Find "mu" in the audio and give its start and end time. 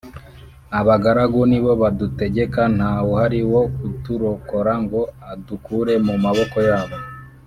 6.05-6.15